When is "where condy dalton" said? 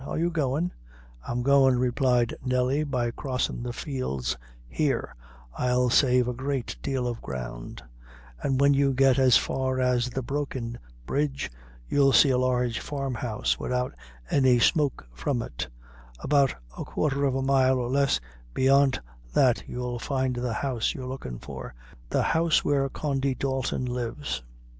22.65-23.85